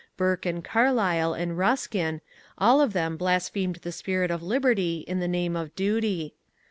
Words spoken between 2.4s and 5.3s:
all of them blasphemed the spirit of liberty in the